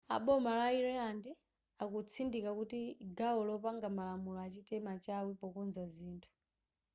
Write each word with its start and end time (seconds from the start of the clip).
a 0.15 0.17
boma 0.25 0.51
la 0.59 0.67
ireland 0.79 1.23
akutsindika 1.83 2.51
kuti 2.59 2.79
gawo 3.17 3.41
lopanga 3.49 3.87
malamulo 3.97 4.39
achite 4.47 4.75
machawi 4.87 5.31
pokonza 5.41 5.83
zithu 5.95 6.29